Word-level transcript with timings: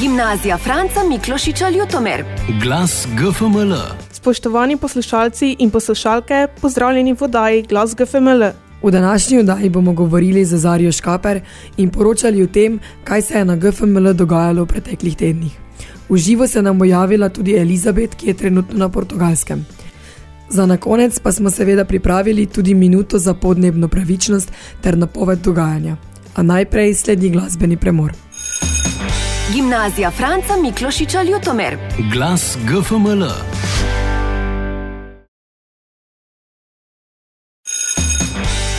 Gimnazija 0.00 0.58
Franca 0.58 1.00
Miklošiča 1.08 1.68
Ljutomer. 1.68 2.24
Glas 2.62 3.06
GFML. 3.16 3.74
Spoštovani 4.12 4.76
poslušalci 4.76 5.56
in 5.58 5.70
poslušalke, 5.70 6.46
pozdravljeni 6.60 7.12
v 7.12 7.24
oddaji 7.24 7.62
Glas 7.62 7.94
GFML. 7.96 8.44
V 8.82 8.90
današnji 8.90 9.38
oddaji 9.38 9.68
bomo 9.68 9.92
govorili 9.92 10.44
z 10.44 10.56
Zarijo 10.56 10.92
Škaper 10.92 11.40
in 11.76 11.90
poročali 11.90 12.42
o 12.42 12.46
tem, 12.46 12.80
kaj 13.04 13.22
se 13.22 13.38
je 13.38 13.44
na 13.44 13.56
GFML 13.56 14.12
dogajalo 14.12 14.62
v 14.62 14.66
preteklih 14.66 15.16
tednih. 15.16 15.58
V 16.08 16.16
živo 16.16 16.46
se 16.46 16.62
nam 16.62 16.78
bo 16.78 16.84
javila 16.84 17.28
tudi 17.28 17.56
Elizabet, 17.56 18.14
ki 18.14 18.26
je 18.26 18.34
trenutno 18.34 18.78
na 18.78 18.88
portugalskem. 18.88 19.66
Za 20.48 20.66
na 20.66 20.76
konec 20.76 21.18
pa 21.18 21.32
smo 21.32 21.50
seveda 21.50 21.84
pripravili 21.84 22.46
tudi 22.46 22.74
minuto 22.74 23.18
za 23.18 23.34
podnebno 23.34 23.88
pravičnost 23.88 24.52
ter 24.80 24.98
napoved 24.98 25.38
dogajanja. 25.38 25.96
A 26.34 26.42
najprej 26.42 26.94
sledi 26.94 27.30
glasbeni 27.30 27.76
premor. 27.76 28.27
Gimnazija 29.52 30.10
Franca 30.10 30.56
Miklošiča 30.62 31.22
Ljutomer. 31.22 31.76
Glas 32.12 32.58
GFML. 32.64 33.24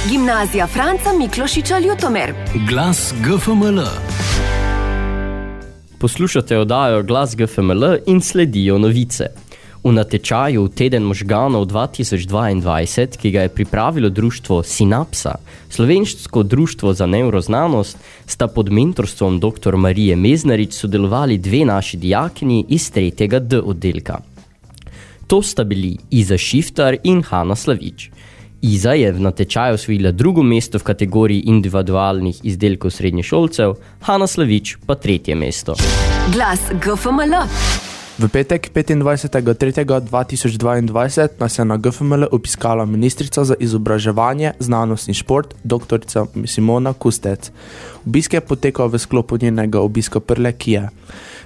Gimnazija 0.10 0.68
Franca 0.68 1.10
Miklošiča 1.20 1.80
Ljutomer. 1.80 2.34
Glas 2.70 3.14
GFML. 3.24 3.82
Poslušate 6.00 6.58
oddajo 6.58 7.04
Glas 7.04 7.36
GFML 7.36 7.84
in 8.08 8.22
sledijo 8.22 8.78
novice. 8.78 9.26
V 9.80 9.96
natečaju 9.96 10.68
Teden 10.68 11.08
možganov 11.08 11.64
2022, 11.72 13.16
ki 13.16 13.32
ga 13.32 13.42
je 13.48 13.50
pripravilo 13.50 14.10
društvo 14.10 14.64
Sinapsa, 14.64 15.40
slovensko 15.70 16.44
društvo 16.44 16.94
za 16.94 17.06
neuroznanost, 17.06 17.98
sta 18.28 18.48
pod 18.48 18.72
mentorstvom 18.72 19.40
dr. 19.40 19.76
Marije 19.76 20.16
Meznarič 20.16 20.74
sodelovali 20.74 21.38
dve 21.38 21.66
naši 21.66 21.98
dijakini 21.98 22.66
iz 22.70 22.92
tretjega 22.92 23.40
D 23.40 23.62
oddelka. 23.62 24.20
To 25.28 25.42
sta 25.42 25.64
bili 25.64 25.98
Iza 26.10 26.38
Šiftar 26.38 26.98
in 27.04 27.24
Hanna 27.24 27.56
Slavič. 27.56 28.12
Iza 28.62 28.92
je 28.92 29.12
v 29.12 29.20
natečaju 29.20 29.74
osvojila 29.74 30.12
drugo 30.12 30.44
mesto 30.44 30.78
v 30.78 30.84
kategoriji 30.84 31.44
individualnih 31.48 32.40
izdelkov 32.44 32.92
srednješolcev, 32.92 33.74
Hanna 34.02 34.28
Slavič 34.28 34.76
pa 34.86 34.96
tretje 34.96 35.36
mesto. 35.36 35.76
Glas 36.36 36.60
GFML. 36.84 37.79
V 38.20 38.28
petek 38.28 38.76
25.3.2022 38.76 41.40
nas 41.40 41.60
je 41.60 41.66
na 41.66 41.78
GFML 41.78 42.28
obiskala 42.32 42.86
ministrica 42.86 43.44
za 43.48 43.56
izobraževanje, 43.60 44.52
znanost 44.60 45.08
in 45.08 45.14
šport, 45.16 45.56
dr. 45.64 46.00
Simona 46.46 46.94
Kustec. 46.94 47.52
Obisk 48.04 48.34
je 48.34 48.42
potekal 48.42 48.88
v 48.92 49.00
sklopu 49.00 49.38
njenega 49.42 49.80
obiska 49.80 50.20
Prlekije. 50.20 50.90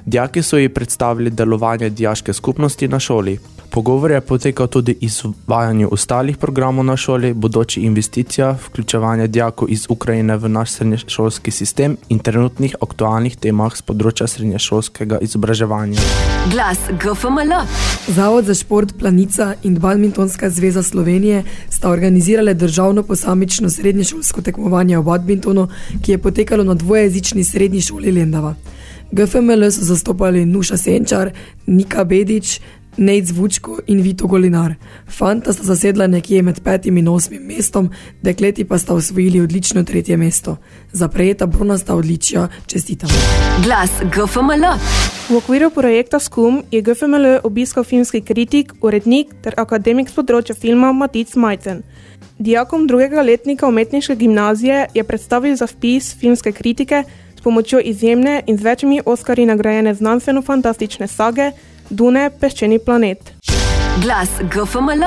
Dijaki 0.05 0.41
so 0.41 0.57
ji 0.57 0.69
predstavili 0.69 1.30
delovanje 1.30 1.89
dijaške 1.89 2.33
skupnosti 2.33 2.87
na 2.87 2.99
šoli. 2.99 3.39
Pogovor 3.73 4.11
je 4.11 4.21
potekal 4.21 4.67
tudi 4.67 4.93
izvajanju 5.02 5.88
ostalih 5.91 6.38
programov 6.38 6.85
na 6.85 6.97
šoli, 6.97 7.33
bodoči 7.33 7.81
investicija, 7.81 8.57
vključevanje 8.65 9.27
dijakov 9.27 9.69
iz 9.71 9.85
Ukrajine 9.89 10.38
v 10.38 10.49
naš 10.49 10.71
srednješolski 10.71 11.52
sistem 11.52 11.97
in 12.09 12.19
trenutnih 12.19 12.75
aktualnih 12.81 13.38
temah 13.38 13.73
z 13.73 13.81
področja 13.81 14.27
srednješolskega 14.30 15.17
izobraževanja. 15.25 16.05
Glas 16.52 16.83
GFML. 17.02 17.55
Zavod 18.13 18.45
za 18.45 18.53
šport 18.53 18.93
Planica 18.99 19.55
in 19.63 19.80
Badmintonska 19.81 20.52
zveza 20.53 20.83
Slovenije 20.83 21.41
sta 21.69 21.89
organizirale 21.89 22.53
državno 22.53 23.03
posamično 23.03 23.73
srednješolsko 23.73 24.45
tekmovanje 24.52 25.02
v 25.02 25.08
badmintonu, 25.09 25.65
ki 26.03 26.11
je 26.11 26.21
potekalo 26.21 26.63
na 26.63 26.77
dvojezični 26.77 27.43
srednji 27.43 27.81
šoli 27.81 28.13
Lendava. 28.13 28.53
GFML 29.11 29.71
so 29.71 29.89
zastopali 29.89 30.45
Nuša 30.45 30.77
Senčar, 30.77 31.33
Nika 31.65 32.03
Bedič, 32.03 32.59
Nejc 32.98 33.31
Vučko 33.31 33.80
in 33.87 34.02
Vito 34.02 34.27
Golinar. 34.27 34.73
Fanta 35.08 35.54
sta 35.54 35.64
zasedla 35.64 36.08
nekje 36.08 36.42
med 36.42 36.59
petim 36.64 36.98
in 36.98 37.08
osmim 37.08 37.42
mestom, 37.43 37.89
dekleti 38.21 38.64
pa 38.64 38.77
sta 38.77 38.93
osvojili 38.93 39.42
odlično 39.42 39.83
tretje 39.83 40.17
mesto. 40.17 40.58
Za 40.92 41.08
prejeta 41.08 41.45
bronasta 41.45 41.95
odličja 41.95 42.48
čestitam. 42.67 43.09
Glas 43.65 43.89
GFML. 44.02 44.65
V 45.30 45.37
okviru 45.37 45.70
projekta 45.70 46.20
SKUM 46.20 46.64
je 46.71 46.81
GFML 46.81 47.39
obiskal 47.43 47.83
filmski 47.83 48.21
kritik, 48.21 48.73
urednik 48.81 49.33
ter 49.42 49.54
akademik 49.58 50.10
z 50.10 50.20
področja 50.20 50.55
filma 50.55 50.92
Matic 50.92 51.36
Majcen. 51.36 51.81
Dijakom 52.37 52.87
drugega 52.87 53.21
letnika 53.21 53.67
umetniške 53.67 54.15
gimnazije 54.15 54.87
je 54.93 55.04
predstavil 55.04 55.55
za 55.55 55.65
vpis 55.65 56.15
filmske 56.20 56.52
kritike 56.52 57.04
s 57.37 57.42
pomočjo 57.42 57.80
izjemne 57.80 58.42
in 58.48 58.58
z 58.58 58.64
večjimi 58.64 59.02
Oskarji 59.05 59.45
nagrajene 59.45 59.95
znanstveno-fantastične 59.95 61.08
sage 61.08 61.52
Dune 61.93 62.31
Peščeni 62.39 62.80
planet. 62.81 63.33
Glas 64.02 64.30
GFML. 64.49 65.04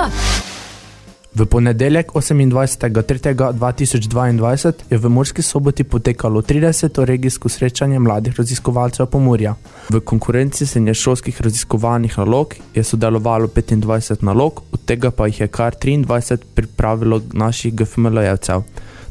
V 1.37 1.45
ponedeljek 1.51 2.13
28.3.2022 2.15 4.73
je 4.91 4.99
v 4.99 5.09
Murski 5.11 5.43
soboti 5.43 5.85
potekalo 5.85 6.43
30. 6.43 7.05
regijsko 7.05 7.49
srečanje 7.49 7.99
mladih 7.99 8.35
raziskovalcev 8.39 9.07
Pomurja. 9.07 9.55
V 9.91 10.01
konkurenci 10.01 10.67
srednješolskih 10.67 11.43
raziskovalnih 11.43 12.19
nalog 12.19 12.55
je 12.75 12.85
sodelovalo 12.85 13.47
25 13.49 14.23
nalog, 14.23 14.63
od 14.73 14.81
tega 14.87 15.11
pa 15.11 15.27
jih 15.27 15.41
je 15.41 15.49
kar 15.49 15.75
23 15.75 16.37
pripravilo 16.55 17.21
naših 17.33 17.75
GFML-jevcev. 17.75 18.63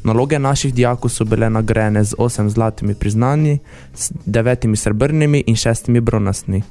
Naloge 0.05 0.39
naših 0.39 0.73
dijakov 0.73 1.09
so 1.09 1.25
bile 1.25 1.49
nagrajene 1.49 2.03
z 2.03 2.13
8 2.17 2.49
zlatimi 2.49 2.95
priznanji, 2.95 3.59
s 3.93 4.11
9 4.25 4.75
srebrnimi 4.75 5.43
in 5.47 5.55
6 5.55 6.01
bronastmi. 6.01 6.61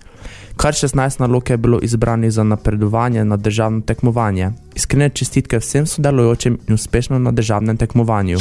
Kar 0.57 0.75
16 0.75 1.21
nalog 1.21 1.51
je 1.51 1.57
bilo 1.57 1.79
izbranih 1.83 2.33
za 2.33 2.45
napredovanje 2.45 3.25
na 3.25 3.37
državno 3.37 3.81
tekmovanje. 3.81 4.51
Iskrene 4.75 5.09
čestitke 5.09 5.59
vsem 5.59 5.87
sodelujočim 5.87 6.59
in 6.69 6.75
uspešno 6.75 7.19
na 7.19 7.31
državnem 7.31 7.77
tekmovanju. 7.77 8.39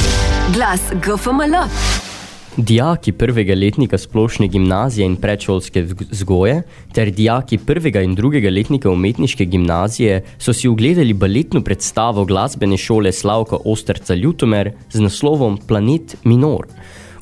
Glas 0.54 0.80
GFML. 0.92 2.13
Dijaki 2.56 3.12
prvega 3.12 3.54
letnika 3.54 3.98
splošne 3.98 4.46
gimnazije 4.46 5.06
in 5.06 5.16
predšolske 5.16 5.82
vzgoje 6.10 6.60
ter 6.94 7.10
dijaki 7.10 7.58
prvega 7.58 8.02
in 8.02 8.14
drugega 8.14 8.50
letnika 8.50 8.90
umetniške 8.90 9.44
gimnazije 9.44 10.22
so 10.38 10.52
si 10.52 10.68
ugledali 10.68 11.12
baletno 11.12 11.60
predstavo 11.60 12.24
glasbene 12.24 12.76
šole 12.76 13.12
Slavka 13.12 13.56
Osterca 13.64 14.14
Ljutomer 14.14 14.70
z 14.92 15.00
naslovom 15.00 15.58
Planet 15.66 16.16
Minor. 16.24 16.66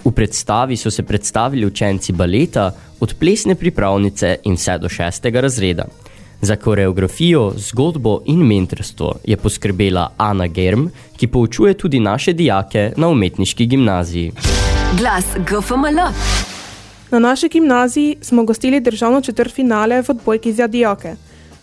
V 0.05 0.13
predstavi 0.13 0.77
so 0.77 0.91
se 0.91 1.03
predstavili 1.03 1.67
učenci 1.67 2.13
baleta, 2.13 2.71
od 3.01 3.15
plesne 3.19 3.55
pripravnice 3.55 4.37
in 4.45 4.55
vse 4.55 4.79
do 4.79 4.89
šestega 4.89 5.41
razreda. 5.41 5.85
Za 6.41 6.57
koreografijo, 6.57 7.53
zgodbo 7.57 8.21
in 8.27 8.45
mentorstvo 8.47 9.15
je 9.25 9.37
poskrbela 9.37 10.11
Ana 10.17 10.47
Germ, 10.47 10.87
ki 11.17 11.27
poučuje 11.27 11.75
tudi 11.75 12.01
naše 12.01 12.33
dijake 12.33 12.93
na 12.97 13.09
umetniški 13.09 13.67
gimnaziji. 13.67 14.62
Glas 14.99 15.25
GFML. 15.49 16.01
Na 17.11 17.19
naši 17.19 17.49
gimnaziji 17.49 18.17
smo 18.21 18.45
gostili 18.45 18.81
državno 18.81 19.21
četrtfinale 19.21 20.03
v 20.03 20.11
odbojki 20.11 20.53
za 20.53 20.67
dijake. 20.67 21.15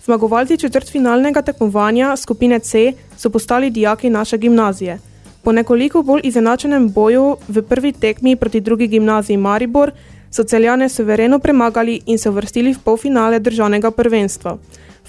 Zmagovalci 0.05 0.57
četrtfinalnega 0.57 1.41
tekmovanja 1.41 2.17
skupine 2.17 2.59
C 2.59 2.93
so 3.17 3.29
postali 3.29 3.69
dijaki 3.69 4.09
naše 4.09 4.37
gimnazije. 4.37 4.99
Po 5.43 5.51
nekoliko 5.51 6.01
bolj 6.01 6.21
izenačenem 6.23 6.89
boju 6.89 7.37
v 7.47 7.61
prvi 7.61 7.91
tekmi 7.91 8.35
proti 8.35 8.61
drugi 8.61 8.87
gimnaziji 8.87 9.37
Maribor 9.37 9.91
so 10.31 10.43
celjane 10.43 10.89
suvereno 10.89 11.39
premagali 11.39 12.01
in 12.05 12.17
se 12.17 12.29
vrstili 12.29 12.73
v 12.73 12.79
polfinale 12.79 13.39
državnega 13.39 13.91
prvenstva. 13.91 14.57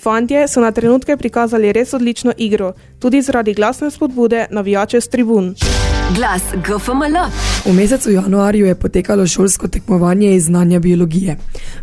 Fantje 0.02 0.48
so 0.48 0.60
na 0.60 0.72
trenutke 0.72 1.16
prikazali 1.16 1.72
res 1.72 1.94
odlično 1.94 2.32
igro, 2.36 2.72
tudi 2.98 3.22
zaradi 3.22 3.54
glasne 3.54 3.90
spodbude 3.90 4.46
navijače 4.50 5.00
z 5.00 5.08
tribun. 5.08 5.54
Glas 6.14 6.42
GFML. 6.66 7.16
V 7.64 7.72
mesecu 7.72 8.10
januarju 8.10 8.66
je 8.66 8.74
potekalo 8.74 9.26
šolsko 9.26 9.68
tekmovanje 9.68 10.34
iz 10.34 10.44
znanja 10.44 10.78
biologije. 10.78 11.36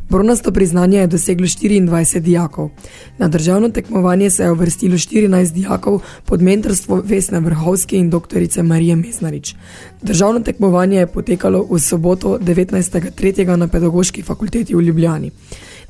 Bronasto 0.10 0.51
priznanje 0.51 0.98
je 0.98 1.07
doseglo 1.07 1.48
24 1.48 2.19
dijakov. 2.19 2.69
Na 3.18 3.28
državno 3.28 3.69
tekmovanje 3.69 4.30
se 4.30 4.44
je 4.44 4.51
uvrstilo 4.51 4.98
14 4.98 5.54
dijakov 5.54 6.01
pod 6.25 6.42
mentorstvo 6.42 7.01
Vesne 7.06 7.40
Vrhovske 7.40 7.98
in 7.98 8.10
doktorice 8.10 8.63
Marije 8.63 8.96
Mesnarič. 8.96 9.56
Državno 10.01 10.40
tekmovanje 10.40 10.98
je 10.98 11.07
potekalo 11.07 11.68
v 11.72 11.80
soboto 11.80 12.38
19.3. 12.38 13.56
na 13.56 13.68
Pedagoški 13.68 14.22
fakulteti 14.22 14.75
v 14.75 14.81
Ljubljani. 14.81 15.31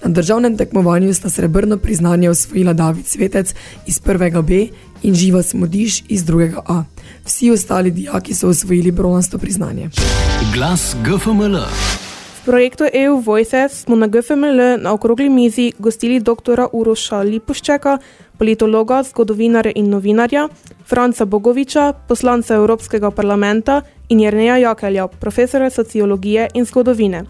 Na 0.04 0.10
državnem 0.10 0.58
tekmovanju 0.58 1.14
sta 1.14 1.30
srebrno 1.30 1.78
priznanje 1.78 2.30
osvojila 2.30 2.74
David 2.74 3.06
Svetec 3.06 3.54
iz 3.88 4.00
prvega 4.00 4.42
B 4.42 4.68
in 5.04 5.16
Živa 5.16 5.44
Smodiš 5.44 6.04
iz 6.10 6.24
drugega 6.24 6.62
A. 6.68 6.84
Vsi 7.26 7.52
ostali 7.52 7.92
dijaki 7.92 8.34
so 8.34 8.50
osvojili 8.50 8.92
bronasto 8.92 9.38
priznanje. 9.38 9.90
Glas 10.54 10.96
GFML. 11.04 11.58
V 12.42 12.46
projektu 12.46 12.84
EU 12.94 13.20
Voices 13.20 13.72
smo 13.72 13.96
na 13.96 14.08
GFML 14.08 14.78
na 14.80 14.94
okrogli 14.94 15.30
mizi 15.30 15.72
gostili 15.80 16.20
dr. 16.20 16.68
Uroša 16.72 17.22
Lipuščeka, 17.22 17.98
politologa, 18.38 19.04
zgodovinarja 19.04 19.72
in 19.76 19.90
novinarja, 19.90 20.48
Franca 20.86 21.26
Bogoviča, 21.26 21.94
poslanca 22.08 22.56
Evropskega 22.56 23.12
parlamenta 23.12 23.82
in 24.10 24.20
Jerneja 24.20 24.58
Jakelja, 24.58 25.08
profesora 25.08 25.70
sociologije 25.70 26.48
in 26.54 26.66
zgodovine. 26.66 27.24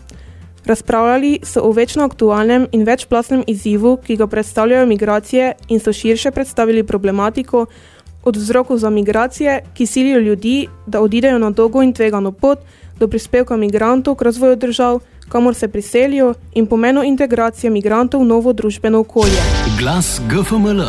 Razpravljali 0.68 1.40
so 1.44 1.62
o 1.64 1.72
večno 1.72 2.04
aktualnem 2.04 2.68
in 2.72 2.84
večplastnem 2.84 3.44
izzivu, 3.48 3.98
ki 3.98 4.16
ga 4.16 4.28
predstavljajo 4.28 4.86
migracije 4.86 5.54
in 5.68 5.80
so 5.80 5.94
širše 5.94 6.32
predstavili 6.32 6.84
problematiko 6.84 7.66
od 8.28 8.36
vzrokov 8.36 8.78
za 8.78 8.90
migracije, 8.90 9.62
ki 9.74 9.86
silijo 9.86 10.20
ljudi, 10.20 10.68
da 10.88 11.02
odidejo 11.02 11.40
na 11.40 11.50
dolgo 11.50 11.82
in 11.82 11.94
tvegano 11.94 12.32
pot, 12.32 12.60
do 13.00 13.08
prispevka 13.08 13.58
migrantov 13.58 14.16
k 14.16 14.28
razvoju 14.28 14.56
držav, 14.56 15.00
kamor 15.30 15.56
se 15.56 15.68
priselijo 15.68 16.34
in 16.54 16.68
pomenu 16.68 17.04
integracije 17.04 17.70
migrantov 17.70 18.22
v 18.22 18.28
novo 18.28 18.54
družbeno 18.54 19.00
okolje. 19.00 19.40
Glas 19.80 20.22
GFML. 20.30 20.84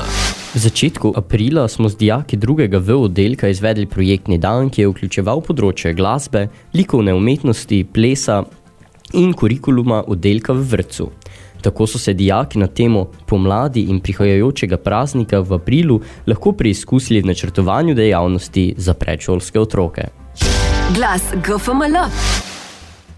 V 0.54 0.58
začetku 0.58 1.12
aprila 1.16 1.68
smo 1.68 1.88
z 1.88 1.96
dijaki 1.96 2.36
drugega 2.36 2.78
V 2.78 2.96
oddelka 2.96 3.48
izvedli 3.48 3.86
projektni 3.86 4.38
dan, 4.38 4.70
ki 4.70 4.82
je 4.82 4.88
vključeval 4.88 5.42
področje 5.44 5.92
glasbe, 5.94 6.48
likovne 6.74 7.14
umetnosti, 7.14 7.84
plesa 7.84 8.42
in 9.12 9.32
kurikuluma 9.32 10.02
oddelka 10.06 10.56
v 10.56 10.64
vrtcu. 10.72 11.10
Tako 11.60 11.86
so 11.86 11.98
se 11.98 12.14
dijaki 12.14 12.58
na 12.58 12.66
temo 12.66 13.04
pomladi 13.26 13.80
in 13.80 14.00
prihajajočega 14.00 14.76
praznika 14.76 15.40
v 15.40 15.54
aprilu 15.54 16.00
lahko 16.26 16.52
preizkusili 16.52 17.22
v 17.22 17.26
načrtovanju 17.26 17.94
dejavnosti 17.94 18.74
za 18.76 18.94
predšolske 18.94 19.60
otroke. 19.60 20.02
Glas 20.94 21.22
GFML. 21.44 21.96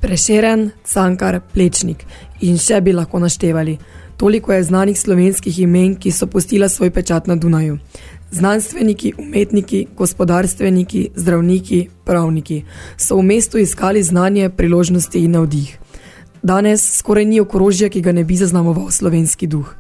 Prešeren, 0.01 0.71
Cankar, 0.85 1.41
Plečnik 1.53 2.07
in 2.41 2.59
še 2.59 2.81
bi 2.81 2.93
lahko 2.97 3.19
naštevali. 3.21 3.77
Toliko 4.17 4.53
je 4.53 4.65
znanih 4.65 5.01
slovenskih 5.01 5.59
imen, 5.59 5.95
ki 5.97 6.11
so 6.13 6.27
postila 6.27 6.69
svoj 6.69 6.91
pečat 6.91 7.27
na 7.27 7.37
Dunaju. 7.37 7.79
Znanstveniki, 8.31 9.13
umetniki, 9.19 9.87
gospodarstveniki, 9.97 11.09
zdravniki, 11.17 11.89
pravniki 12.05 12.63
so 12.97 13.17
v 13.17 13.23
mestu 13.23 13.59
iskali 13.59 14.03
znanje, 14.03 14.51
priložnosti 14.57 15.25
in 15.25 15.33
navdih. 15.39 15.79
Danes 16.43 16.97
skoraj 16.97 17.25
ni 17.25 17.41
okrožja, 17.41 17.89
ki 17.89 18.01
ga 18.01 18.13
ne 18.13 18.25
bi 18.25 18.37
zaznamoval 18.37 18.91
slovenski 18.91 19.47
duh. 19.47 19.75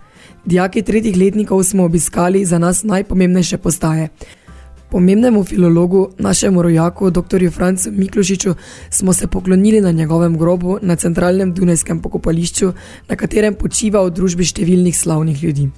Dijaki 0.44 0.82
tretjih 0.82 1.16
letnikov 1.16 1.62
smo 1.64 1.84
obiskali 1.84 2.44
za 2.44 2.58
nas 2.58 2.82
najpomembnejše 2.84 3.58
postaje. 3.58 4.08
Pomembnemu 4.90 5.44
filologu, 5.44 6.08
našemu 6.18 6.62
rojaku, 6.62 7.10
dr. 7.10 7.50
Francu 7.50 7.90
Miklošiču, 7.92 8.54
smo 8.90 9.12
se 9.12 9.26
poklonili 9.26 9.80
na 9.80 9.90
njegovem 9.90 10.38
grobu 10.38 10.78
na 10.82 10.96
centralnem 10.96 11.54
Dunajskem 11.54 12.00
pokopališču, 12.02 12.72
na 13.08 13.16
katerem 13.16 13.54
počiva 13.54 14.02
v 14.04 14.10
družbi 14.10 14.44
številnih 14.44 14.96
slavnih 14.96 15.42
ljudi. 15.42 15.70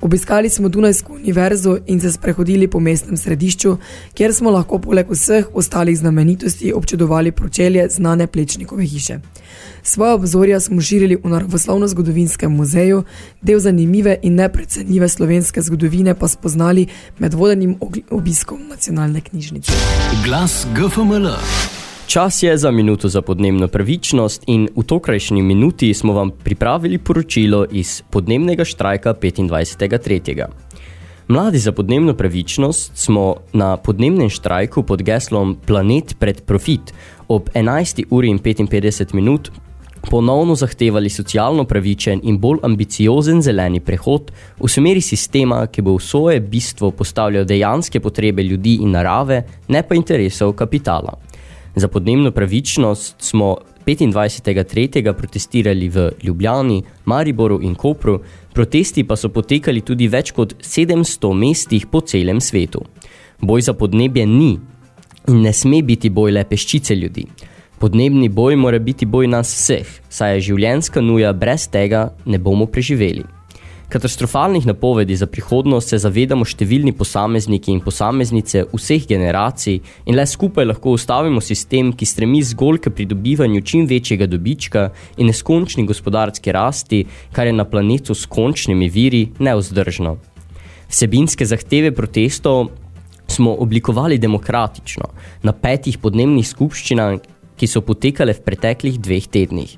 Obiskali 0.00 0.48
smo 0.48 0.68
Dunajsko 0.68 1.12
univerzo 1.12 1.78
in 1.86 2.00
se 2.00 2.12
sprehodili 2.12 2.68
po 2.68 2.80
mestnem 2.80 3.16
središču, 3.16 3.76
kjer 4.14 4.34
smo 4.34 4.50
lahko 4.50 4.78
poleg 4.78 5.10
vseh 5.10 5.46
ostalih 5.54 5.98
znamenitosti 5.98 6.72
občudovali 6.72 7.32
pročelje 7.32 7.88
znane 7.88 8.26
plečnikove 8.26 8.84
hiše. 8.84 9.18
Svoje 9.82 10.12
obzorja 10.12 10.60
smo 10.60 10.80
širili 10.80 11.16
v 11.16 11.28
Naravoslovno-zgodovinskem 11.28 12.48
muzeju, 12.48 13.04
del 13.42 13.58
zanimive 13.58 14.18
in 14.22 14.34
neprecenljive 14.34 15.08
slovenske 15.08 15.62
zgodovine 15.62 16.14
pa 16.14 16.28
spoznali 16.28 16.86
med 17.18 17.34
vodenim 17.34 17.76
obiskom 18.10 18.68
nacionalne 18.68 19.20
knjižnice. 19.20 19.72
Glas 20.24 20.66
GFML. 20.74 21.89
Čas 22.10 22.42
je 22.42 22.56
za 22.58 22.70
minuto 22.70 23.08
za 23.08 23.22
podnebno 23.22 23.68
pravičnost 23.68 24.42
in 24.46 24.66
v 24.76 24.82
tokrajšnji 24.82 25.42
minuti 25.42 25.94
smo 25.94 26.12
vam 26.12 26.30
pripravili 26.30 26.98
poročilo 26.98 27.66
iz 27.70 28.02
podnebnega 28.10 28.64
štrajka 28.64 29.14
25.3. 29.14 30.44
Mladi 31.28 31.58
za 31.58 31.72
podnebno 31.72 32.14
pravičnost 32.14 32.90
smo 32.94 33.36
na 33.52 33.76
podnebnem 33.76 34.28
štrajku 34.28 34.82
pod 34.82 35.02
geslom 35.02 35.56
Planet 35.66 36.16
pred 36.18 36.42
profit 36.42 36.94
ob 37.28 37.48
11. 37.54 38.04
uri 38.10 38.28
in 38.28 38.38
55 38.38 39.14
minut 39.14 39.50
ponovno 40.10 40.54
zahtevali 40.54 41.10
socialno 41.10 41.64
pravičen 41.64 42.20
in 42.22 42.38
bolj 42.38 42.58
ambiciozen 42.62 43.42
zeleni 43.42 43.80
prehod 43.80 44.32
v 44.58 44.68
smeri 44.68 45.00
sistema, 45.00 45.66
ki 45.66 45.82
bo 45.82 45.94
v 45.94 46.02
svoje 46.02 46.40
bistvo 46.40 46.90
postavljal 46.90 47.44
dejanske 47.44 48.00
potrebe 48.00 48.42
ljudi 48.42 48.78
in 48.82 48.90
narave, 48.90 49.44
ne 49.68 49.82
pa 49.82 49.94
interesov 49.94 50.52
kapitala. 50.52 51.29
Za 51.74 51.88
podnebno 51.88 52.30
pravičnost 52.30 53.14
smo 53.18 53.56
25.3. 53.86 55.12
protestirali 55.12 55.88
v 55.88 56.10
Ljubljani, 56.22 56.82
Mariboru 57.04 57.60
in 57.62 57.74
Kopru, 57.74 58.20
protesti 58.52 59.04
pa 59.04 59.16
so 59.16 59.28
potekali 59.28 59.80
tudi 59.80 60.08
več 60.08 60.32
kot 60.32 60.54
700 60.60 61.32
mestih 61.34 61.86
po 61.86 62.00
celem 62.00 62.40
svetu. 62.40 62.84
Boj 63.40 63.60
za 63.60 63.72
podnebje 63.72 64.26
ni 64.26 64.58
in 65.28 65.42
ne 65.42 65.52
sme 65.52 65.82
biti 65.82 66.10
boj 66.10 66.32
le 66.32 66.44
peščice 66.44 66.94
ljudi. 66.94 67.26
Podnebni 67.78 68.28
boj 68.28 68.56
mora 68.56 68.78
biti 68.78 69.06
boj 69.06 69.26
nas 69.26 69.54
vseh, 69.54 69.88
saj 70.08 70.34
je 70.34 70.40
življenjska 70.50 71.00
nuja 71.00 71.32
brez 71.32 71.68
tega 71.68 72.10
ne 72.26 72.38
bomo 72.38 72.66
preživeli. 72.66 73.39
Katastrofalnih 73.90 74.66
napovedi 74.66 75.16
za 75.16 75.26
prihodnost 75.26 75.90
se 75.90 75.98
zavedamo 75.98 76.44
številni 76.46 76.92
posamezniki 76.94 77.72
in 77.74 77.80
posameznice 77.82 78.60
vseh 78.70 79.06
generacij 79.10 79.80
in 80.06 80.14
le 80.14 80.26
skupaj 80.30 80.68
lahko 80.68 80.92
ustavimo 80.94 81.42
sistem, 81.42 81.90
ki 81.90 82.06
stremi 82.06 82.38
zgolj 82.46 82.78
k 82.84 82.92
pridobivanju 82.94 83.64
čim 83.66 83.88
večjega 83.90 84.28
dobička 84.30 84.84
in 85.18 85.26
neskončni 85.26 85.82
gospodarski 85.88 86.54
rasti, 86.54 87.00
kar 87.34 87.50
je 87.50 87.56
na 87.56 87.66
planetu 87.66 88.14
s 88.14 88.30
končnimi 88.30 88.86
viri 88.86 89.24
neozdržno. 89.42 90.14
Vsebinske 90.86 91.50
zahteve 91.50 91.90
protestov 91.90 92.70
smo 93.26 93.56
oblikovali 93.58 94.22
demokratično 94.22 95.10
na 95.42 95.50
petih 95.50 95.98
podnebnih 95.98 96.46
skupščinah, 96.46 97.18
ki 97.58 97.66
so 97.66 97.82
potekale 97.82 98.38
v 98.38 98.46
preteklih 98.46 99.02
dveh 99.02 99.26
tednih. 99.26 99.74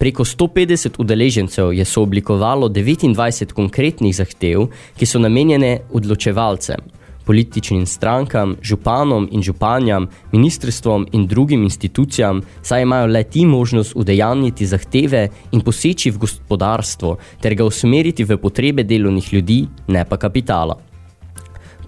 Preko 0.00 0.24
150 0.24 0.96
udeležencev 0.98 1.72
je 1.72 1.84
sooblikovalo 1.84 2.68
29 2.68 3.52
konkretnih 3.52 4.14
zahtev, 4.16 4.70
ki 4.96 5.06
so 5.06 5.20
namenjene 5.20 5.74
odločevalcem, 5.92 6.80
političnim 7.28 7.84
strankam, 7.86 8.56
županom 8.62 9.28
in 9.30 9.44
županjam, 9.44 10.08
ministrstvom 10.32 11.04
in 11.12 11.26
drugim 11.26 11.68
institucijam, 11.68 12.40
saj 12.62 12.82
imajo 12.82 13.12
le 13.12 13.24
ti 13.24 13.44
možnost 13.46 13.92
udejanjiti 13.92 14.66
zahteve 14.66 15.28
in 15.52 15.60
poseči 15.60 16.10
v 16.10 16.24
gospodarstvo 16.24 17.18
ter 17.42 17.54
ga 17.54 17.68
usmeriti 17.68 18.24
v 18.24 18.40
potrebe 18.40 18.82
delovnih 18.82 19.34
ljudi, 19.34 19.66
ne 19.88 20.08
pa 20.08 20.16
kapitala. 20.16 20.89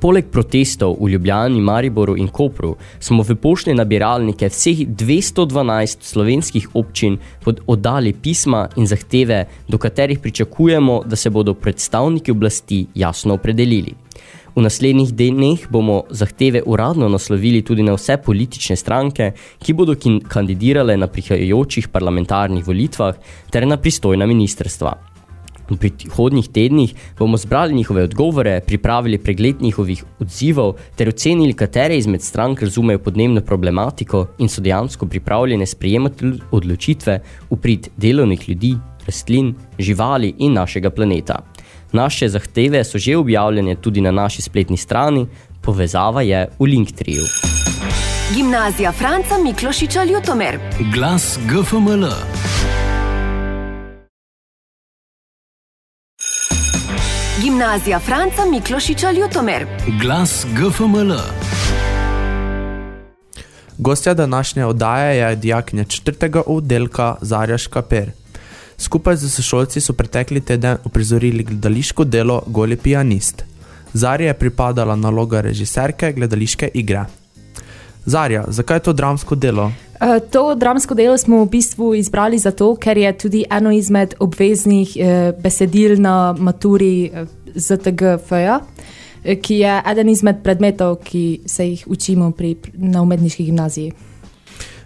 Poleg 0.02 0.32
protestov 0.34 0.96
v 0.98 1.12
Ljubljani, 1.12 1.60
Mariboru 1.62 2.16
in 2.18 2.26
Kopru 2.26 2.72
smo 2.98 3.22
v 3.22 3.36
poštne 3.38 3.76
nabiralnike 3.78 4.48
vseh 4.50 4.80
212 4.90 6.02
slovenskih 6.02 6.74
občin 6.74 7.20
oddali 7.46 8.10
pisma 8.10 8.64
in 8.76 8.88
zahteve, 8.90 9.44
do 9.68 9.78
katerih 9.78 10.18
pričakujemo, 10.18 11.04
da 11.06 11.16
se 11.16 11.30
bodo 11.30 11.54
predstavniki 11.54 12.34
oblasti 12.34 12.86
jasno 12.94 13.38
opredelili. 13.38 13.94
V 14.56 14.66
naslednjih 14.66 15.14
dneh 15.14 15.68
bomo 15.70 16.02
zahteve 16.10 16.64
uradno 16.66 17.08
naslovili 17.08 17.62
tudi 17.62 17.86
na 17.86 17.94
vse 17.94 18.18
politične 18.18 18.76
stranke, 18.76 19.32
ki 19.62 19.72
bodo 19.72 19.94
kandidirale 20.28 20.96
na 20.96 21.06
prihajajočih 21.06 21.88
parlamentarnih 21.88 22.66
volitvah 22.66 23.14
ter 23.50 23.66
na 23.66 23.76
pristojna 23.76 24.26
ministrstva. 24.26 25.11
V 25.72 25.78
prihodnjih 25.80 26.48
tednih 26.52 26.94
bomo 27.18 27.36
zbrali 27.36 27.74
njihove 27.74 28.02
odgovore, 28.02 28.60
pripravili 28.66 29.18
pregled 29.18 29.62
njihovih 29.62 30.04
odzivov 30.20 30.74
ter 30.96 31.08
ocenili, 31.08 31.52
katere 31.52 31.96
izmed 31.96 32.22
strank 32.22 32.62
razumejo 32.62 32.98
podnebno 32.98 33.40
problematiko 33.40 34.26
in 34.38 34.48
so 34.48 34.60
dejansko 34.60 35.06
pripravljene 35.06 35.66
sprejemati 35.66 36.32
odločitve 36.50 37.20
v 37.50 37.56
prid 37.56 37.88
delovnih 37.96 38.48
ljudi, 38.48 38.74
rastlin, 39.06 39.54
živali 39.78 40.34
in 40.38 40.52
našega 40.52 40.90
planeta. 40.90 41.40
Naše 41.92 42.28
zahteve 42.28 42.84
so 42.84 42.98
že 42.98 43.16
objavljene 43.16 43.74
tudi 43.74 44.00
na 44.00 44.10
naši 44.10 44.42
spletni 44.42 44.76
strani, 44.76 45.26
povezava 45.62 46.22
je 46.22 46.46
v 46.58 46.64
Linktriju. 46.64 47.24
Gimnazija 48.34 48.92
Franca 48.92 49.38
Miklošiča 49.38 50.04
Ljutomer. 50.04 50.58
Glas 50.94 51.38
GFML. 51.48 52.06
Gimnazija 57.42 57.98
Franca 57.98 58.42
Miklošiča 58.50 59.10
Ljutomer. 59.10 59.66
Glas 60.00 60.46
GFML. 60.56 61.12
Gostja 63.78 64.14
današnje 64.14 64.66
oddaje 64.66 65.16
je 65.16 65.36
dijakinja 65.36 65.84
četrtega 65.84 66.42
oddelka 66.46 67.14
Zarja 67.20 67.58
Škaper. 67.58 68.10
Skupaj 68.78 69.16
z 69.16 69.30
sošolci 69.30 69.80
so 69.80 69.92
pretekli 69.92 70.40
teden 70.40 70.76
uprizorili 70.84 71.42
gledališko 71.42 72.04
delo 72.04 72.42
Goli 72.46 72.76
pianist. 72.76 73.44
Zarja 73.92 74.26
je 74.26 74.34
pripadala 74.38 74.96
naloga 74.96 75.40
režiserke 75.40 76.12
gledališke 76.12 76.70
igre. 76.74 77.04
Zarja, 78.04 78.44
zakaj 78.48 78.76
je 78.76 78.80
to 78.80 78.92
dramsko 78.92 79.34
delo? 79.34 79.70
Eh, 80.00 80.20
to 80.30 80.54
dramsko 80.54 80.94
delo 80.94 81.18
smo 81.18 81.44
v 81.44 81.48
bistvu 81.48 81.94
izbrali 81.94 82.38
zato, 82.38 82.74
ker 82.76 82.98
je 82.98 83.12
tudi 83.18 83.44
eno 83.50 83.70
izmed 83.70 84.14
obveznih 84.18 84.96
eh, 84.96 85.32
besedil 85.38 86.00
na 86.00 86.34
maturi 86.38 87.04
eh, 87.06 87.26
ZTGF-ja, 87.54 88.60
ki 89.42 89.54
je 89.54 89.82
eden 89.86 90.08
izmed 90.08 90.42
predmetov, 90.42 90.96
ki 91.04 91.40
se 91.46 91.68
jih 91.68 91.84
učimo 91.86 92.30
pri, 92.30 92.56
na 92.74 93.02
umetniški 93.02 93.44
gimnaziji. 93.44 93.92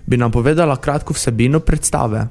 Bi 0.06 0.16
nam 0.16 0.30
povedala 0.30 0.76
kratko 0.76 1.14
vsebino 1.14 1.60
predstave? 1.60 2.26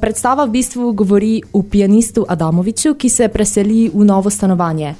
Predstava 0.00 0.44
v 0.44 0.50
bistvu 0.54 0.92
govori 0.92 1.40
o 1.52 1.62
pianistu 1.62 2.22
Adamoviču, 2.28 2.94
ki 2.94 3.08
se 3.08 3.28
preseli 3.28 3.88
v 3.94 4.04
novo 4.04 4.30
stanovanje. 4.30 4.94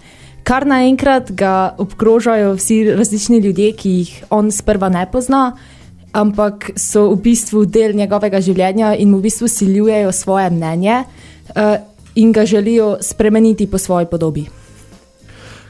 Kar 0.45 0.67
naenkrat 0.69 1.31
ga 1.33 1.75
obkrožajo 1.81 2.53
vsi 2.59 2.83
različni 2.93 3.39
ljudje, 3.39 3.73
ki 3.73 3.91
jih 3.91 4.25
on 4.31 4.51
sprva 4.53 4.91
ne 4.93 5.07
pozna, 5.13 5.57
ampak 6.13 6.71
so 6.77 7.07
v 7.15 7.17
bistvu 7.25 7.65
del 7.65 7.95
njegovega 7.97 8.43
življenja 8.45 8.93
in 9.01 9.09
mu 9.11 9.23
v 9.23 9.31
bistvu 9.31 9.49
siljujejo 9.49 10.13
svoje 10.13 10.51
mnenje 10.53 10.99
eh, 11.01 11.79
in 12.15 12.33
ga 12.33 12.45
želijo 12.47 12.99
spremeniti 13.01 13.67
po 13.67 13.79
svoji 13.79 14.07
podobi. 14.07 14.45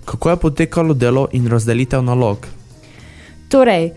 Kako 0.05 0.31
je 0.31 0.37
potekalo 0.37 0.95
delo 0.95 1.29
in 1.33 1.47
razdelitev 1.49 2.03
nalog? 2.03 2.47
Torej, 3.49 3.93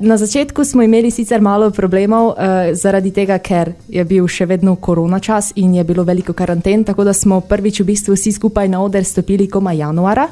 na 0.00 0.16
začetku 0.16 0.64
smo 0.64 0.82
imeli 0.82 1.10
sicer 1.10 1.40
malo 1.40 1.70
problemov, 1.70 2.34
eh, 2.38 2.74
zaradi 2.74 3.10
tega, 3.12 3.38
ker 3.38 3.72
je 3.88 4.04
bil 4.04 4.28
še 4.28 4.46
vedno 4.46 4.76
korona 4.76 5.20
čas 5.20 5.52
in 5.56 5.74
je 5.74 5.84
bilo 5.84 6.04
veliko 6.04 6.32
karanten, 6.32 6.84
tako 6.84 7.04
da 7.04 7.12
smo 7.12 7.40
prvič 7.40 7.80
v 7.80 7.84
bistvu 7.84 8.14
vsi 8.14 8.32
skupaj 8.32 8.68
na 8.68 8.80
oder 8.82 9.04
stopili 9.04 9.48
komaj 9.48 9.76
januara. 9.76 10.28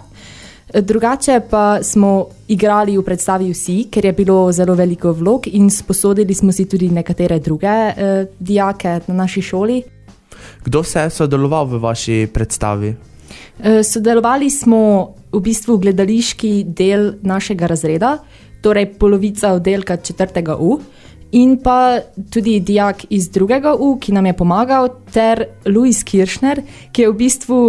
Eh, 0.72 0.82
Drugače 0.82 1.40
pa 1.50 1.82
smo 1.82 2.26
igrali 2.48 2.96
v 2.96 3.02
predstavi 3.02 3.50
vsi, 3.52 3.88
ker 3.90 4.04
je 4.04 4.12
bilo 4.12 4.52
zelo 4.52 4.74
veliko 4.74 5.12
vlog 5.12 5.46
in 5.52 5.70
sposodili 5.70 6.34
smo 6.34 6.52
si 6.52 6.64
tudi 6.64 6.88
nekatere 6.88 7.38
druge 7.38 7.66
eh, 7.68 8.26
dijake 8.40 9.00
na 9.06 9.14
naši 9.14 9.42
šoli. 9.42 9.82
Kdo 10.64 10.80
vse 10.80 11.00
je 11.00 11.10
sodeloval 11.10 11.66
v 11.66 11.78
vaši 11.78 12.28
predstavi? 12.32 12.94
Eh, 13.60 13.82
Sodelovali 13.82 14.50
smo 14.50 15.14
v 15.32 15.40
bistvu 15.40 15.78
gledališki 15.78 16.64
del 16.64 17.14
našega 17.22 17.66
razreda, 17.66 18.18
torej 18.66 18.90
polovica 18.98 19.54
oddelka 19.54 19.96
4. 19.96 20.56
U, 20.58 20.78
in 21.32 21.56
pa 21.62 22.00
tudi 22.30 22.60
dijak 22.60 23.06
iz 23.10 23.30
2. 23.30 23.76
U, 23.78 23.96
ki 24.00 24.12
nam 24.12 24.26
je 24.26 24.36
pomagal, 24.36 24.88
ter 25.12 25.44
Louis 25.66 26.02
Kiršner, 26.02 26.62
ki 26.92 27.06
je 27.06 27.10
v 27.12 27.18
bistvu 27.18 27.60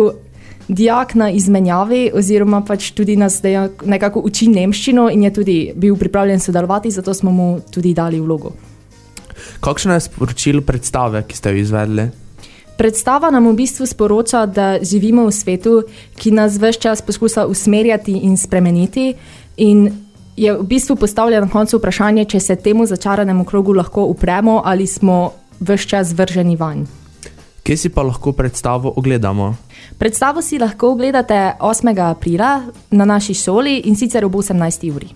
dijak 0.68 1.16
na 1.16 1.30
izmenjavi, 1.32 2.12
oziroma 2.14 2.62
pač 2.68 2.92
tudi 2.92 3.16
nas 3.16 3.40
nekako 3.86 4.24
uči 4.28 4.50
nemščino 4.52 5.08
in 5.14 5.24
je 5.24 5.34
tudi 5.34 5.58
bil 5.76 5.96
pripravljen 5.96 6.42
sodelovati, 6.44 6.92
zato 6.92 7.14
smo 7.14 7.32
mu 7.32 7.50
tudi 7.72 7.94
dali 7.94 8.20
vlogo. 8.20 8.54
Kakšno 9.64 9.94
je 9.94 10.06
sporočilo 10.10 10.62
predstave, 10.62 11.24
ki 11.28 11.38
ste 11.38 11.54
jo 11.54 11.62
izvedli? 11.62 12.10
Predstava 12.78 13.32
nam 13.34 13.48
v 13.50 13.56
bistvu 13.58 13.88
sporoča, 13.90 14.46
da 14.46 14.78
živimo 14.82 15.26
v 15.26 15.34
svetu, 15.34 15.80
ki 16.18 16.34
nas 16.36 16.60
vse 16.62 16.82
čas 16.82 17.02
poskuša 17.02 17.48
usmerjati 17.50 18.20
in 18.28 18.38
spremeniti, 18.38 19.14
in 19.58 19.88
je 20.38 20.54
v 20.54 20.64
bistvu 20.64 20.96
postavlja 20.96 21.42
na 21.42 21.50
koncu 21.50 21.78
vprašanje, 21.78 22.26
če 22.26 22.40
se 22.40 22.56
temu 22.56 22.86
začaranemu 22.86 23.44
krogu 23.46 23.74
lahko 23.74 24.06
upremo 24.06 24.62
ali 24.66 24.88
smo 24.88 25.32
vse 25.60 25.90
čas 25.90 26.14
vrženi 26.14 26.56
vanj. 26.56 26.86
Kje 27.64 27.78
si 27.78 27.90
pa 27.90 28.02
lahko 28.02 28.32
predstavo 28.32 28.94
ogledamo? 28.96 29.56
Predstavo 29.98 30.42
si 30.42 30.60
lahko 30.60 30.92
ogledate 30.94 31.58
8. 31.60 32.00
aprila 32.10 32.62
na 32.92 33.06
naši 33.06 33.34
šoli 33.34 33.82
in 33.86 33.96
sicer 33.96 34.26
ob 34.26 34.36
18. 34.36 34.92
uri. 34.96 35.08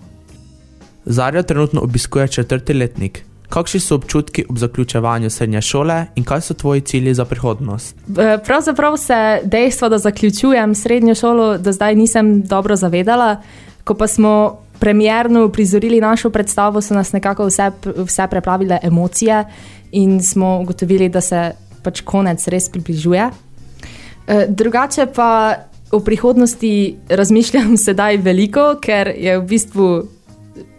Zarja 1.04 1.42
trenutno 1.42 1.80
obiskuje 1.80 2.28
četrti 2.28 2.74
letnik. 2.74 3.24
Kakšni 3.48 3.80
so 3.80 3.94
občutki 3.94 4.44
ob 4.48 4.58
zaključevanju 4.58 5.30
srednje 5.30 5.62
šole 5.62 6.06
in 6.16 6.24
kaj 6.24 6.40
so 6.40 6.54
tvoji 6.54 6.80
cilji 6.80 7.14
za 7.14 7.24
prihodnost? 7.24 7.96
Pravzaprav 8.44 8.96
se 8.96 9.40
dejstvo, 9.44 9.88
da 9.88 9.98
zaključujem 9.98 10.74
srednjo 10.74 11.14
šolo, 11.14 11.58
do 11.58 11.72
zdaj 11.72 11.94
nisem 11.94 12.42
dobro 12.42 12.76
zavedala. 12.76 13.36
Ko 13.84 13.94
pa 13.94 14.06
smo 14.06 14.58
premjerno 14.82 15.48
prizorili 15.48 16.00
našo 16.00 16.30
predstavo, 16.30 16.80
so 16.82 16.94
nas 16.94 17.12
nekako 17.12 17.46
vse, 17.46 17.70
vse 17.96 18.26
preplavile 18.30 18.78
emocije 18.82 19.44
in 19.92 20.22
smo 20.22 20.58
ugotovili, 20.60 21.06
da 21.08 21.20
se 21.20 21.52
pač 21.82 22.00
konec 22.00 22.42
res 22.50 22.66
približuje. 22.68 23.28
Eh, 24.26 24.46
Drugače 24.48 25.06
pa 25.14 25.54
o 25.90 26.00
prihodnosti 26.00 26.96
razmišljam 27.08 27.76
sedaj 27.86 28.18
veliko, 28.26 28.74
ker 28.82 29.12
je 29.14 29.38
v 29.38 29.46
bistvu 29.46 29.92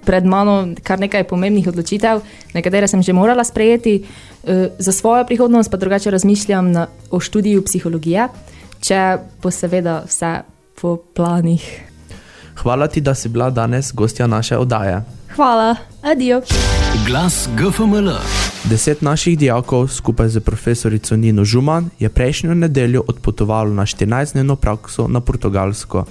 pred 0.04 0.28
mano 0.28 0.76
kar 0.84 1.00
nekaj 1.00 1.24
pomembnih 1.24 1.72
odločitev, 1.72 2.20
nekatere 2.54 2.92
sem 2.92 3.02
že 3.02 3.16
morala 3.16 3.48
sprejeti. 3.48 4.04
Eh, 4.04 4.68
Za 4.80 4.92
svojo 4.92 5.24
prihodnost 5.24 5.72
pa 5.72 5.78
drugače 5.78 6.12
razmišljam 6.12 6.72
na, 6.72 6.88
o 7.12 7.24
študiju 7.24 7.64
psihologije, 7.64 8.28
če 8.84 9.18
bo 9.40 9.52
seveda 9.52 10.02
vse 10.12 10.36
po 10.82 10.98
planih. 11.16 11.93
Hvala 12.62 12.88
ti, 12.88 13.02
da 13.02 13.16
si 13.16 13.30
bila 13.30 13.50
danes 13.50 13.94
gostja 13.94 14.28
naše 14.28 14.58
oddaje. 14.58 15.04
Hvala, 15.36 15.76
adijo. 16.02 16.42
Glas 17.08 17.50
GFML. 17.58 18.10
Deset 18.64 19.02
naših 19.02 19.38
dijakov 19.38 19.88
skupaj 19.88 20.30
z 20.30 20.40
profesorico 20.40 21.16
Nino 21.16 21.46
Žuman 21.46 21.90
je 22.00 22.10
prejšnjo 22.10 22.54
nedeljo 22.54 23.04
odpotovalo 23.08 23.74
na 23.74 23.86
14-dnevno 23.86 24.56
prakso 24.56 25.08
na 25.08 25.20
Portugalsko. 25.20 26.06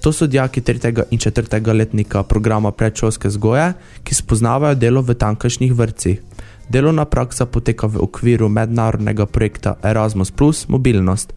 To 0.00 0.12
so 0.12 0.26
dijaki 0.26 0.60
3. 0.60 1.02
in 1.10 1.18
4. 1.18 1.74
letnika 1.74 2.22
programa 2.22 2.70
predšolske 2.70 3.28
vzgoje, 3.28 3.72
ki 4.04 4.14
spoznavajo 4.14 4.74
delo 4.74 5.02
v 5.02 5.14
tamkajšnjih 5.14 5.74
vrtcih. 5.74 6.20
Delovna 6.68 7.04
praksa 7.04 7.46
poteka 7.46 7.86
v 7.86 8.00
okviru 8.00 8.48
mednarodnega 8.48 9.26
projekta 9.26 9.76
Erasmus 9.82 10.30
Plus 10.30 10.68
Mobilnost. 10.68 11.32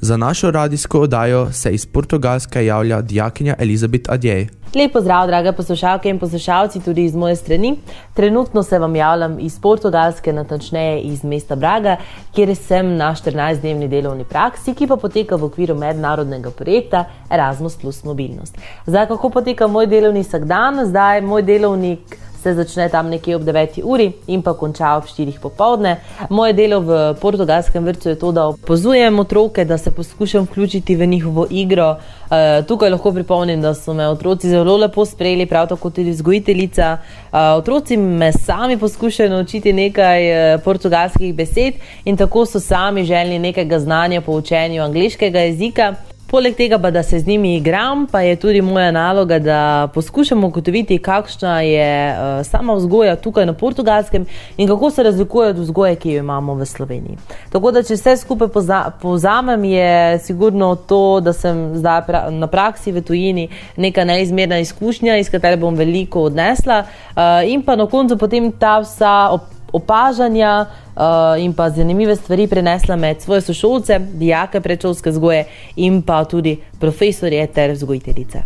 Za 0.00 0.16
našo 0.16 0.50
radijsko 0.50 1.00
oddajo 1.00 1.52
se 1.52 1.70
iz 1.70 1.86
Portugalske 1.86 2.66
javlja 2.66 3.00
dijakinja 3.00 3.54
Elizabet 3.58 4.08
Adjej. 4.08 4.46
Lep 4.74 4.92
pozdrav, 4.92 5.26
drage 5.26 5.52
poslušalke 5.52 6.08
in 6.08 6.18
poslušalci, 6.18 6.80
tudi 6.84 7.04
iz 7.04 7.14
moje 7.16 7.36
strani. 7.36 7.76
Trenutno 8.14 8.62
se 8.62 8.78
vam 8.78 8.96
javljam 8.96 9.38
iz 9.40 9.60
Portugalske, 9.60 10.32
natančneje 10.32 11.00
iz 11.00 11.24
mesta 11.24 11.56
Braga, 11.56 11.96
kjer 12.34 12.56
sem 12.56 12.96
na 12.96 13.14
14-dnevni 13.14 13.88
delovni 13.88 14.24
praksi, 14.24 14.74
ki 14.74 14.86
pa 14.86 14.96
poteka 14.96 15.36
v 15.36 15.44
okviru 15.44 15.74
mednarodnega 15.74 16.50
projekta 16.50 17.04
Erasmus 17.30 17.76
Plus 17.76 18.04
Mobilnost. 18.04 18.58
Zdaj, 18.86 19.08
kako 19.08 19.30
poteka 19.30 19.66
moj 19.66 19.86
delovni 19.86 20.22
vsakdan? 20.22 20.84
Zdaj, 20.86 21.20
moj 21.20 21.42
delovnik 21.42 22.18
se 22.48 22.54
začne 22.54 22.88
tam 22.88 23.08
nekje 23.08 23.36
ob 23.36 23.42
9. 23.42 23.80
uri 23.84 24.12
in 24.26 24.42
pa 24.42 24.54
konča 24.54 24.96
ob 24.96 25.04
4. 25.04 25.38
popovdne. 25.40 25.98
Moje 26.30 26.52
delo 26.52 26.80
v 26.80 27.14
portugalskem 27.20 27.84
vrtu 27.84 28.08
je 28.08 28.18
to, 28.18 28.32
da 28.32 28.46
opazujem 28.48 29.18
otroke, 29.18 29.64
da 29.64 29.78
se 29.78 29.90
poskušam 29.90 30.44
vključiti 30.44 30.96
v 30.96 31.06
njihovo 31.06 31.46
igro. 31.50 31.96
Uh, 32.28 32.64
tukaj 32.66 32.90
lahko 32.90 33.12
pripomnim, 33.12 33.60
da 33.60 33.74
so 33.74 33.94
me 33.94 34.08
otroci 34.08 34.48
zelo 34.48 34.76
lepo 34.76 35.04
sprejeli, 35.04 35.46
prav 35.46 35.68
tako 35.68 35.90
tudi 35.90 36.10
vzgojiteljica. 36.10 36.96
Uh, 37.32 37.38
otroci 37.58 37.96
me 37.96 38.32
sami 38.32 38.78
poskušajo 38.78 39.30
naučiti 39.30 39.72
nekaj 39.72 40.30
uh, 40.30 40.60
portugalskih 40.64 41.34
besed 41.34 41.74
in 42.04 42.16
tako 42.16 42.46
so 42.46 42.60
sami 42.60 43.04
želni 43.04 43.38
nekega 43.38 43.78
znanja 43.78 44.20
po 44.20 44.32
učenju 44.32 44.82
angliškega 44.82 45.38
jezika. 45.38 45.94
Poleg 46.28 46.52
tega, 46.56 46.76
pa, 46.78 46.90
da 46.90 47.02
se 47.02 47.18
z 47.18 47.26
njimi 47.26 47.54
igram, 47.56 48.06
pa 48.06 48.20
je 48.20 48.36
tudi 48.36 48.60
moja 48.60 48.90
naloga, 48.92 49.38
da 49.38 49.88
poskušam 49.94 50.44
ugotoviti, 50.44 50.98
kakšna 50.98 51.60
je 51.60 52.12
uh, 52.12 52.46
sama 52.46 52.74
vzgoja 52.74 53.16
tukaj 53.16 53.46
na 53.46 53.52
portugalskem 53.52 54.26
in 54.56 54.68
kako 54.68 54.90
se 54.90 55.02
razlikuje 55.02 55.48
od 55.48 55.58
vzgoje, 55.58 55.96
ki 55.96 56.12
jo 56.12 56.18
imamo 56.18 56.54
v 56.54 56.66
Sloveniji. 56.66 57.16
Tako 57.52 57.72
da, 57.72 57.82
če 57.82 57.96
vse 57.96 58.16
skupaj 58.16 58.48
poza 58.52 58.82
povzamem, 59.00 59.64
je 59.64 60.18
sigurno 60.18 60.74
to, 60.76 61.20
da 61.20 61.32
sem 61.32 61.70
zdaj 61.80 62.02
pra 62.06 62.26
na 62.30 62.46
praksi 62.46 62.92
v 62.92 63.02
tujini 63.02 63.48
neka 63.76 64.04
neizmerna 64.04 64.58
izkušnja, 64.58 65.16
iz 65.16 65.30
katere 65.32 65.56
bom 65.56 65.74
veliko 65.74 66.28
odnesla, 66.28 66.82
uh, 66.84 67.40
in 67.48 67.64
pa 67.64 67.76
na 67.76 67.86
koncu 67.88 68.20
potem 68.20 68.52
ta 68.52 68.82
vsa 68.84 69.30
opažanja 69.72 70.66
uh, 70.66 71.02
in 71.38 71.52
pa 71.52 71.70
zanimive 71.70 72.16
stvari 72.16 72.46
prenesla 72.46 72.96
med 72.96 73.22
svoje 73.22 73.40
sošolce, 73.40 73.98
dijake 73.98 74.60
predšolske 74.60 75.10
vzgoje 75.10 75.44
in 75.76 76.02
pa 76.02 76.24
tudi 76.24 76.58
profesorje 76.80 77.46
ter 77.46 77.72
vzgojiteljice. 77.72 78.42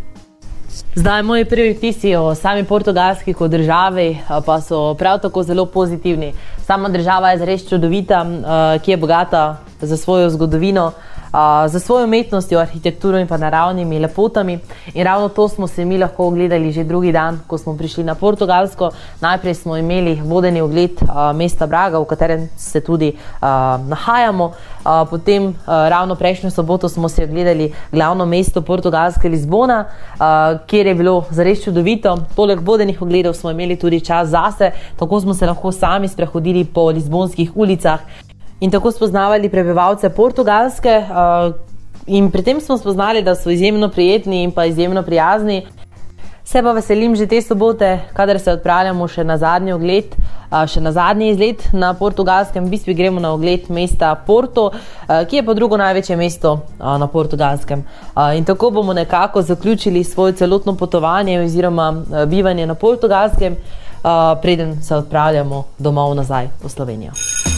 Zdaj, 0.95 1.23
moji 1.23 1.45
prvi 1.45 1.73
vtisi 1.73 2.17
o 2.17 2.35
sami 2.35 2.65
Portugalski 2.65 3.33
kot 3.35 3.51
državi 3.51 4.19
pa 4.47 4.61
so 4.61 4.95
prav 4.95 5.19
tako 5.19 5.43
zelo 5.43 5.67
pozitivni. 5.67 6.33
Sama 6.67 6.89
država 6.89 7.31
je 7.31 7.45
res 7.47 7.69
čudovita, 7.69 8.27
ki 8.85 8.91
je 8.91 8.97
bogata 8.97 9.57
za 9.81 9.97
svojo 9.97 10.31
zgodovino, 10.31 10.93
za 11.69 11.79
svojo 11.79 12.05
umetnostjo, 12.05 12.59
arhitekturo 12.59 13.19
in 13.19 13.27
pa 13.27 13.37
naravnimi 13.37 13.99
lepotami. 13.99 14.59
In 14.95 15.05
ravno 15.05 15.29
to 15.29 15.49
smo 15.49 15.67
se 15.67 15.85
mi 15.85 15.99
lahko 15.99 16.27
ogledali 16.27 16.73
že 16.73 16.85
drugi 16.85 17.13
dan, 17.13 17.41
ko 17.47 17.59
smo 17.59 17.77
prišli 17.77 18.05
na 18.05 18.15
Portugalsko. 18.15 18.91
Najprej 19.21 19.55
smo 19.55 19.77
imeli 19.77 20.21
vodeni 20.25 20.61
ogled 20.61 20.91
mesta 21.35 21.67
Braga, 21.67 21.99
v 21.99 22.05
katerem 22.05 22.49
se 22.57 22.81
tudi 22.81 23.17
nahajamo. 23.89 24.53
Potem, 25.11 25.55
ravno 25.67 26.15
prejšnjo 26.15 26.51
soboto, 26.51 26.89
smo 26.89 27.09
si 27.09 27.25
ogledali 27.25 27.73
glavno 27.93 28.27
mesto 28.27 28.61
Portugalske, 28.61 29.29
Lizbona, 29.29 29.85
kjer 30.67 30.87
je 30.87 30.95
bilo 30.95 31.25
zares 31.31 31.65
čudovito. 31.65 32.17
Poleg 32.37 32.61
vodenih 32.61 33.03
ogledov 33.03 33.35
smo 33.35 33.51
imeli 33.51 33.77
tudi 33.77 34.01
čas 34.01 34.29
zase, 34.29 34.71
tako 34.99 35.21
smo 35.21 35.35
se 35.35 35.47
lahko 35.47 35.73
sami 35.73 36.09
sprehodili 36.09 36.65
po 36.65 36.91
lizbonskih 36.91 37.53
ulicah 37.55 38.01
in 38.63 38.71
tako 38.71 38.93
spoznavali 38.95 39.51
prebivalce 39.51 40.09
Portugalske. 40.09 41.03
In 42.07 42.31
pri 42.31 42.43
tem 42.43 42.61
smo 42.61 42.79
spoznali, 42.79 43.23
da 43.23 43.35
so 43.35 43.51
izjemno 43.51 43.89
prijetni 43.89 44.43
in 44.43 44.53
pa 44.53 44.65
izjemno 44.65 45.03
prijazni. 45.03 45.67
Se 46.45 46.63
pa 46.63 46.73
veselim 46.73 47.15
že 47.17 47.27
te 47.27 47.43
sobote, 47.43 47.99
kadar 48.15 48.39
se 48.39 48.53
odpravljamo 48.53 49.07
še 49.09 49.25
na 49.25 49.37
zadnji 49.39 49.73
ogled, 49.73 50.15
še 50.67 50.81
na 50.83 50.93
zadnji 50.93 51.31
izlet 51.31 51.69
na 51.73 51.93
portugalskem. 51.95 52.67
V 52.67 52.75
bistvu 52.75 52.95
gremo 52.99 53.23
na 53.23 53.31
ogled 53.35 53.71
mesta 53.71 54.15
Porto, 54.27 54.71
ki 55.07 55.37
je 55.37 55.45
pa 55.47 55.55
drugo 55.55 55.79
največje 55.79 56.17
mesto 56.17 56.59
na 56.79 57.07
portugalskem. 57.07 57.87
In 58.37 58.45
tako 58.45 58.71
bomo 58.71 58.93
nekako 58.93 59.43
zaključili 59.43 60.05
svoje 60.05 60.37
celotno 60.43 60.77
potovanje 60.77 61.41
oziroma 61.41 61.93
bivanje 62.27 62.67
na 62.67 62.75
portugalskem, 62.75 63.57
preden 64.43 64.83
se 64.83 64.97
odpravljamo 64.97 65.65
domov 65.79 66.15
nazaj 66.15 66.51
v 66.63 66.69
Slovenijo. 66.69 67.52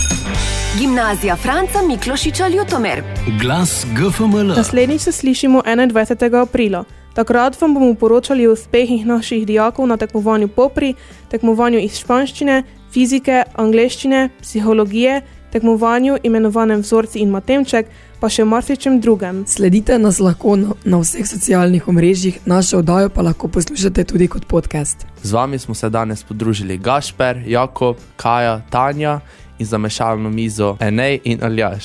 Gimnazija 0.78 1.37
Franca 1.37 1.83
Miklošiča 1.88 2.49
Ljutomer. 2.49 3.02
Glas 3.40 3.87
GFML. 3.93 4.57
Naslednjič 4.57 5.00
se 5.00 5.12
slišimo 5.12 5.62
21. 5.66 6.43
aprila. 6.43 6.85
Takrat 7.14 7.61
vam 7.61 7.75
bomo 7.75 7.95
poročali 7.95 8.47
o 8.47 8.52
uspehih 8.52 9.07
naših 9.07 9.47
dijakov 9.47 9.87
na 9.87 9.97
tekmovanju 9.97 10.49
popri, 10.49 10.95
tekmovanju 11.31 11.78
iz 11.78 11.99
španščine, 11.99 12.62
fizike, 12.93 13.43
angleščine, 13.54 14.28
psihologije, 14.40 15.23
tekmovanju 15.52 16.16
imenovanem 16.23 16.81
vzorci 16.81 17.19
in 17.23 17.31
matemček, 17.31 17.87
pa 18.21 18.28
še 18.28 18.45
marsičem 18.45 18.99
drugem. 19.00 19.45
Sledite 19.47 19.99
nas 19.99 20.19
lahko 20.19 20.57
na, 20.57 20.75
na 20.85 20.99
vseh 20.99 21.28
socialnih 21.28 21.87
omrežjih, 21.88 22.40
našo 22.50 22.81
oddajo 22.83 23.12
pa 23.14 23.23
lahko 23.23 23.49
poslušate 23.49 24.04
tudi 24.11 24.26
kot 24.28 24.49
podcast. 24.50 25.07
Z 25.23 25.33
vami 25.33 25.59
smo 25.59 25.75
se 25.75 25.90
danes 25.90 26.25
podružili 26.25 26.78
Gašper, 26.78 27.45
Jakob, 27.47 27.97
Kaja, 28.16 28.61
Tanja 28.71 29.21
in 29.58 29.66
za 29.66 29.78
mešalno 29.78 30.30
mizo 30.30 30.76
Enej 30.80 31.20
in 31.25 31.44
Aljaš. 31.44 31.84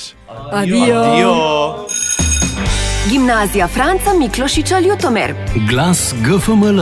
Adijo! 0.52 1.02
Adijo. 1.02 1.34
Gimnazija 3.10 3.68
Franca 3.68 4.10
Miklošiča 4.18 4.78
Ljutomer. 4.78 5.34
Glas 5.70 6.14
GFML. 6.24 6.80